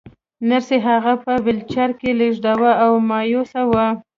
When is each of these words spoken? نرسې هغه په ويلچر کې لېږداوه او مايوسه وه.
نرسې 0.49 0.77
هغه 0.87 1.13
په 1.23 1.31
ويلچر 1.45 1.89
کې 1.99 2.09
لېږداوه 2.19 2.71
او 2.83 2.91
مايوسه 3.09 3.61
وه. 3.71 3.87